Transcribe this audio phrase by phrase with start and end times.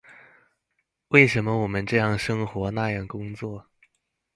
[1.09, 3.67] 為什麼我們這樣生活，那樣工作？